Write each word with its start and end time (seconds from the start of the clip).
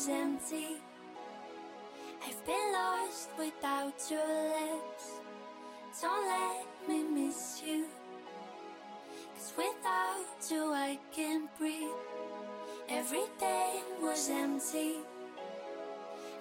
was 0.00 0.08
empty. 0.08 0.78
I've 2.26 2.46
been 2.46 2.72
lost 2.72 3.28
without 3.38 3.98
your 4.10 4.32
lips. 4.56 5.20
Don't 6.00 6.26
let 6.26 6.66
me 6.88 7.02
miss 7.02 7.62
you. 7.66 7.86
Cause 9.34 9.52
without 9.58 10.50
you, 10.50 10.72
I 10.72 10.98
can't 11.14 11.50
breathe. 11.58 12.00
Everything 12.88 13.82
was 14.00 14.30
empty. 14.30 14.94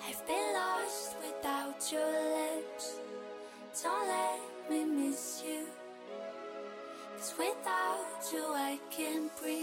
I've 0.08 0.26
been 0.26 0.54
lost 0.54 1.18
without 1.22 1.92
your 1.92 2.14
lips. 2.40 3.00
Don't 3.84 4.08
let 4.08 4.70
me 4.70 4.86
miss 4.86 5.44
you. 5.46 5.66
Cause 7.18 7.34
without 7.38 8.32
you, 8.32 8.46
I 8.54 8.80
can't 8.90 9.30
breathe. 9.42 9.59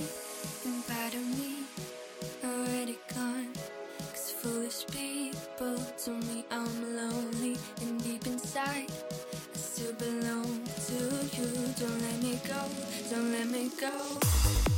Don't 13.11 13.33
let 13.33 13.47
me 13.49 13.71
go. 13.81 14.76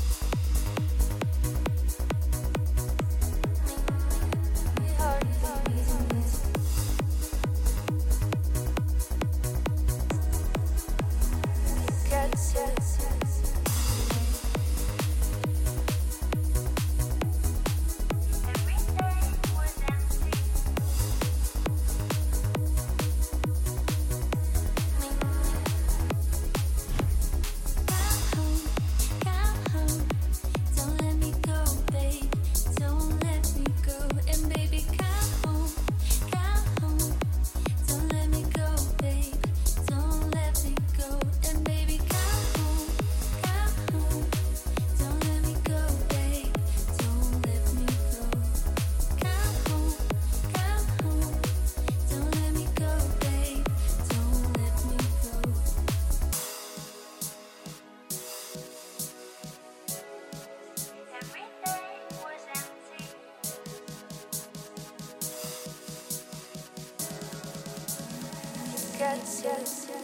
Yes, 68.98 69.42
yes, 69.44 69.97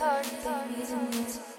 Me, 0.00 0.06
me, 0.06 1.10
me, 1.10 1.49